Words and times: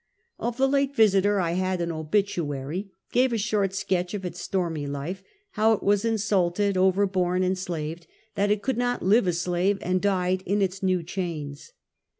Of 0.39 0.57
the 0.57 0.67
late 0.67 0.95
Visiter 0.95 1.39
I 1.39 1.51
had 1.51 1.79
an 1.79 1.91
obituary; 1.91 2.89
gave 3.11 3.31
a 3.31 3.37
short 3.37 3.75
sketch 3.75 4.15
of 4.15 4.25
its 4.25 4.41
stormy 4.41 4.87
life; 4.87 5.21
how 5.51 5.73
it 5.73 5.83
was 5.83 6.03
insulted, 6.03 6.75
over 6.75 7.05
borne, 7.05 7.43
enslaved; 7.43 8.07
that 8.33 8.49
it 8.49 8.63
could 8.63 8.79
not 8.79 9.03
live 9.03 9.27
a 9.27 9.33
slave, 9.33 9.77
and 9.83 10.01
died 10.01 10.41
in 10.47 10.59
its 10.59 10.81
new 10.81 11.03
chains. 11.03 11.73